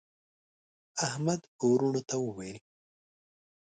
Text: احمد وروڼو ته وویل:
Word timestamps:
احمد 1.07 1.41
وروڼو 1.69 2.01
ته 2.09 2.15
وویل: 2.25 2.57